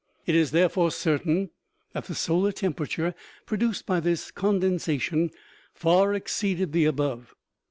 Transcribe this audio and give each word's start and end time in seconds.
It 0.25 0.33
is, 0.33 0.49
therefore, 0.49 0.89
certain 0.89 1.51
that 1.93 2.05
the 2.05 2.15
solar 2.15 2.51
temperature 2.51 3.13
produced 3.45 3.85
by 3.85 3.99
this 3.99 4.31
condensation 4.31 5.29
far 5.75 6.15
exceeded 6.15 6.71
the 6.71 6.85
above. 6.85 7.35